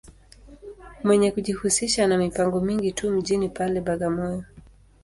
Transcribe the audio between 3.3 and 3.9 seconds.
pale,